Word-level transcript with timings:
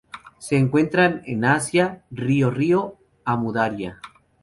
Se 0.39 0.57
encuentran 0.57 1.21
en 1.27 1.45
Asia: 1.45 2.03
río 2.09 2.49
Río 2.49 2.95
Amu 3.23 3.53
Daria. 3.53 4.01